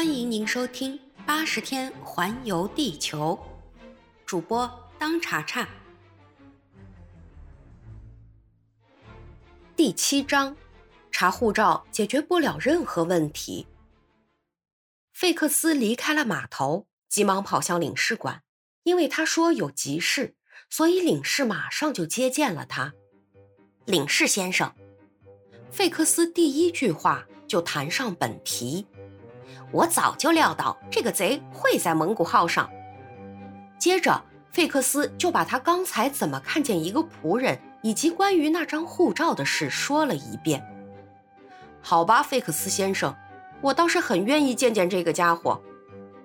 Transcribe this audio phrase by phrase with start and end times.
[0.00, 3.38] 欢迎您收听《八十天环游地球》，
[4.24, 4.66] 主播
[4.98, 5.68] 当查查。
[9.76, 10.56] 第七章：
[11.10, 13.66] 查护照解决不了任何问题。
[15.12, 18.42] 费克斯离开了码头，急忙跑向领事馆，
[18.84, 20.34] 因为他说有急事，
[20.70, 22.94] 所以领事马上就接见了他。
[23.84, 24.74] 领事先生，
[25.70, 28.86] 费克斯第一句话就谈上本题。
[29.72, 32.68] 我早就料到这个贼会在蒙古号上。
[33.78, 40.62] 接着，费克斯就把他刚才怎么看见一个仆人，以及关于那张护照的事说了一遍。
[41.80, 43.14] 好吧，费克斯先生，
[43.60, 45.60] 我倒是很愿意见见这个家伙。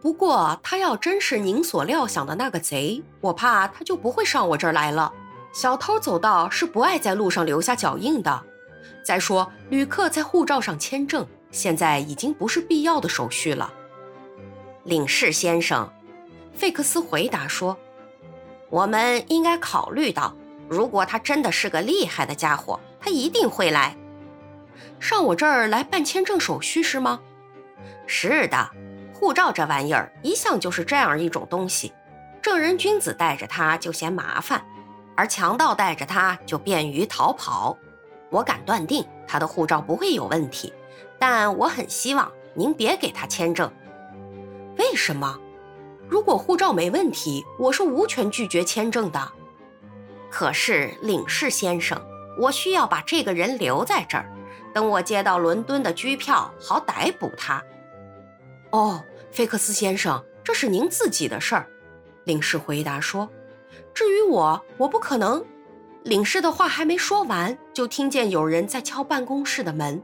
[0.00, 5.12] 不过，他要真是您所料想的那个贼，我怕他就不会上我这儿来了。
[5.52, 8.42] 小偷走道是不爱在路上留下脚印的。
[9.04, 11.26] 再说，旅客在护照上签证。
[11.54, 13.72] 现在已经不是必要的手续了，
[14.82, 15.88] 领事先生，
[16.52, 17.78] 费克斯回答说
[18.68, 20.34] ：“我们应该考虑到，
[20.68, 23.96] 如果他真的是个厉害的家伙，他一定会来
[24.98, 27.20] 上我这儿来办签证手续，是吗？
[28.04, 28.68] 是的，
[29.14, 31.92] 护照这玩意儿一向就是这样一种东西，
[32.42, 34.60] 正人君子带着它就嫌麻烦，
[35.14, 37.78] 而强盗带着它就便于逃跑。
[38.28, 40.72] 我敢断定，他的护照不会有问题。”
[41.18, 43.70] 但我很希望您别给他签证。
[44.78, 45.38] 为什么？
[46.08, 49.32] 如果护照没问题，我是无权拒绝签证的。
[50.30, 52.00] 可是领事先生，
[52.38, 54.28] 我需要把这个人留在这儿，
[54.72, 57.62] 等我接到伦敦的居票，好逮捕他。
[58.70, 61.66] 哦，菲克斯先生，这是您自己的事儿。
[62.24, 63.28] 领事回答说
[63.94, 65.44] ：“至于我，我不可能。”
[66.04, 70.02] 领事的话还没说完，就听见有人在敲办公室的门。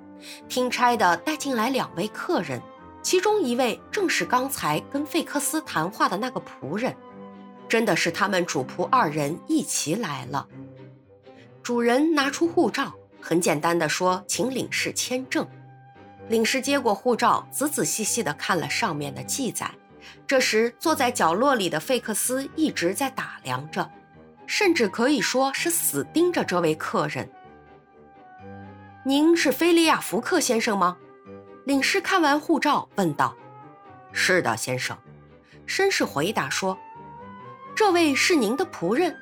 [0.48, 2.61] 听差的带进来两位客人，
[3.03, 6.97] 其中一位正是刚才跟费克斯谈话的那个仆人。
[7.69, 10.48] 真的是他们主仆二人一起来了。
[11.63, 15.47] 主人拿出护照，很简单的说：“请领事签证。”
[16.29, 19.70] 领事接过护照，仔仔细细的看了上面的记载。
[20.27, 23.89] 这时，坐在角落里的费克斯一直在打量着，
[24.50, 27.30] 甚至可以说是死盯着这位客人。
[29.05, 30.96] 您是菲利亚·福克先生吗？
[31.66, 33.33] 领事看完护照问道。
[34.11, 34.98] “是的，先生。”
[35.68, 36.77] 绅士回答说。
[37.77, 39.16] “这位是您的仆人？”“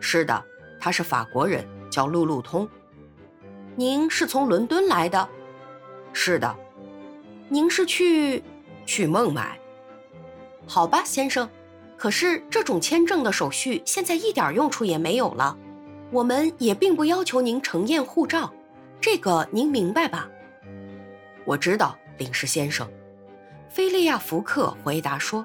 [0.00, 0.42] 是的，
[0.80, 2.66] 他是法国人，叫路路通。
[3.76, 5.28] ”“您是从伦敦来的
[6.14, 6.56] ？”“是的。
[7.50, 8.42] ”“您是去
[8.86, 9.60] 去孟买
[10.66, 11.46] ？”“好吧，先生。
[11.96, 15.56] 可是这种签证的手续现在一点用处也没有了。
[16.10, 18.52] 我们也并不要求您呈验护照。”
[19.00, 20.28] 这个您明白吧？
[21.44, 22.88] 我知道，领事先生。
[23.68, 25.44] 菲利亚·福克回答说：“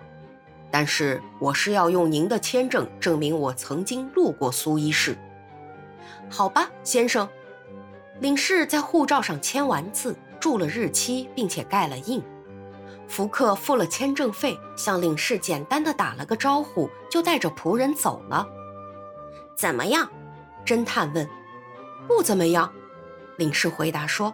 [0.69, 5.18] 但是我是要用您的签证证明我曾经路过苏伊士。”
[6.29, 7.28] 好吧，先生。
[8.19, 12.22] 领事在护照上签完字，注了日期，并且盖了印。
[13.07, 18.47] 福克付了签证费，向领事简单的打了个招呼，就带着仆人走了。
[19.56, 20.09] 怎么样？
[20.66, 21.28] 侦探问。
[22.07, 22.72] 不怎么样。
[23.38, 24.34] 领事回答说：“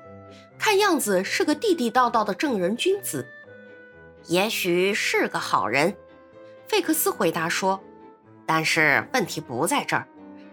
[0.57, 3.28] 看样子是个地地道道的正人君子，
[4.25, 5.95] 也许是个好人。”
[6.67, 7.79] 费克斯回答说
[8.45, 10.07] ：“但是问题不在这儿。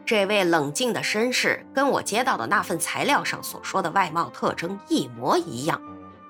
[0.05, 5.81] 这位冷静的绅士跟我接到的那份材料上所说的外貌特征一模一样，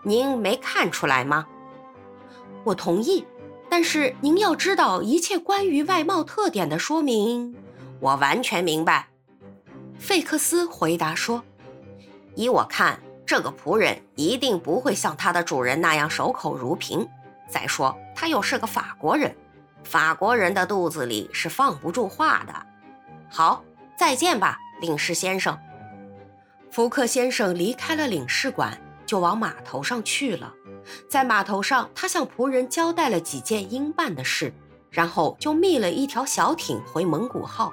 [0.03, 1.47] 您没看出来吗？”
[2.65, 3.25] 我同意，
[3.69, 7.55] 但是您要知道一切关于外貌特点的说明。
[8.01, 9.09] 我完全明白。”
[9.99, 11.43] 费克斯回答说。
[12.37, 17.07] 依我看，这个仆人一定不会像他的主人那样守口如瓶。
[17.49, 19.35] 再说，他又是个法国人，
[19.83, 22.55] 法国人的肚子里是放不住话的。
[23.29, 23.63] 好，
[23.99, 25.59] 再见吧，领事先生。
[26.71, 30.55] 福克先生离开了领事馆，就往码头上去了。
[31.09, 34.55] 在码头上，他向仆人交代了几件应办的事，
[34.89, 37.73] 然后就密了一条小艇回蒙古号。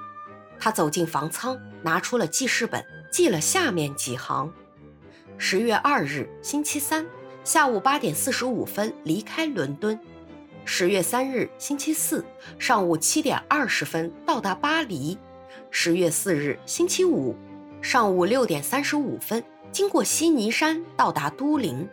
[0.60, 2.84] 他走进房舱，拿出了记事本。
[3.12, 4.52] 记了下面几行：
[5.38, 7.06] 十月二日，星期三，
[7.44, 9.96] 下午八点四十五分离开伦敦；
[10.66, 12.26] 十月三日，星期四，
[12.58, 15.16] 上午七点二十分到达巴黎；
[15.70, 17.36] 十月四日，星期五，
[17.80, 21.88] 上午六点三十五分经过悉尼山到达都灵；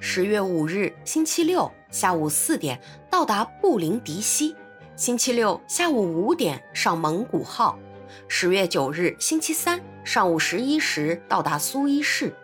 [0.00, 2.80] 十月五日，星期六，下午四点
[3.10, 4.54] 到达布林迪西；
[4.96, 7.78] 星期六下午五点上蒙古号；
[8.28, 9.80] 十月九日，星期三。
[10.04, 12.34] 上午十一时到达苏伊士，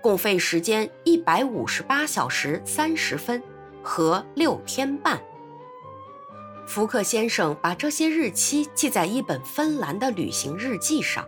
[0.00, 3.42] 共费时间一百五十八小时三十分。
[3.82, 5.18] 和六天半。
[6.66, 11.26] 福克先生把这些日期记在一本芬兰的旅行日记上。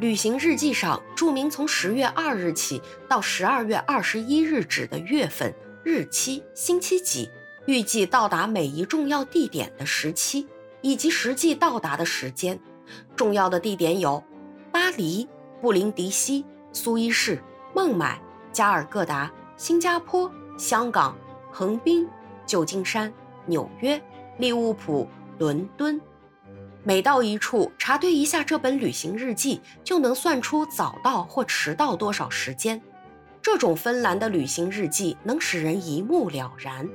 [0.00, 5.52] 旅行日记上注明从十月二日起到十二月二十一日止的月份、
[5.82, 7.28] 日期、星期几，
[7.66, 10.46] 预计到达每一重要地点的时期
[10.82, 12.58] 以及实际到达的时间。
[13.16, 14.22] 重要的地点有
[14.70, 15.28] 巴黎、
[15.60, 17.42] 布林迪西、苏伊士、
[17.74, 18.20] 孟买、
[18.52, 21.18] 加尔各答、新加坡、香港、
[21.50, 22.08] 横滨、
[22.46, 23.12] 旧金山、
[23.46, 24.00] 纽约、
[24.38, 25.08] 利物浦、
[25.38, 26.00] 伦敦。
[26.88, 32.80] 每到一处，查对一下这本旅行日记，就能算出早到或迟到多少时间。
[33.42, 36.88] 这种芬兰的旅行日记能使人一目了然。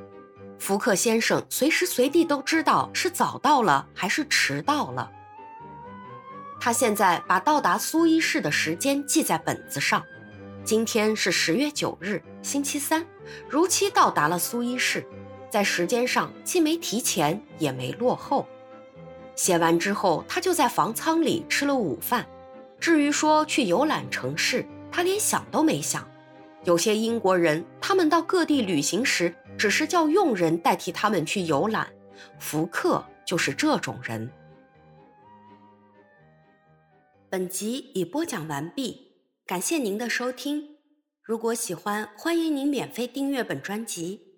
[0.57, 5.11] 福克先生随时随地都知道是早到了还是迟到了。
[6.59, 10.03] 他现在把到达苏伊士的时间记在本子上。
[10.63, 13.05] 今天是十月九日，星期三，
[13.47, 15.05] 如期到达了苏伊士，
[15.51, 18.47] 在时间上既没提前也没落后。
[19.35, 22.25] 写完之后，他就在房舱里吃了午饭。
[22.79, 26.07] 至于说去游览城市，他连想都没想。
[26.65, 31.87] 有些英国人，他们到各地旅行时，只是叫佣人代替他们去游览。
[32.39, 34.29] 福克就是这种人。
[37.29, 39.13] 本集已播讲完毕，
[39.45, 40.77] 感谢您的收听。
[41.21, 44.32] 如果喜欢，欢迎您免费订阅本专辑。